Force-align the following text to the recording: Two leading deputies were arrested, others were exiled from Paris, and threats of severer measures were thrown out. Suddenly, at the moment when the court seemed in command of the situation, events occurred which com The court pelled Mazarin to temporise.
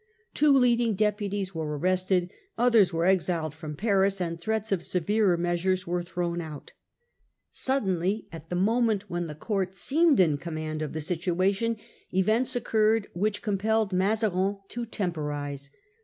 Two 0.33 0.57
leading 0.57 0.95
deputies 0.95 1.53
were 1.53 1.77
arrested, 1.77 2.31
others 2.57 2.91
were 2.91 3.05
exiled 3.05 3.53
from 3.53 3.75
Paris, 3.75 4.19
and 4.19 4.41
threats 4.41 4.71
of 4.71 4.81
severer 4.81 5.37
measures 5.37 5.85
were 5.85 6.01
thrown 6.01 6.41
out. 6.41 6.71
Suddenly, 7.51 8.27
at 8.31 8.49
the 8.49 8.55
moment 8.55 9.11
when 9.11 9.27
the 9.27 9.35
court 9.35 9.75
seemed 9.75 10.19
in 10.19 10.37
command 10.39 10.81
of 10.81 10.93
the 10.93 11.01
situation, 11.01 11.77
events 12.11 12.55
occurred 12.55 13.09
which 13.13 13.43
com 13.43 13.57
The 13.57 13.57
court 13.57 13.61
pelled 13.61 13.93
Mazarin 13.93 14.57
to 14.69 14.87
temporise. 14.87 15.69